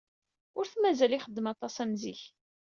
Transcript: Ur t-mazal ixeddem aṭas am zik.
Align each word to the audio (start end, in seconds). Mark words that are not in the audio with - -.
Ur 0.57 0.65
t-mazal 0.67 1.15
ixeddem 1.17 1.45
aṭas 1.53 1.75
am 1.83 1.91
zik. 2.01 2.21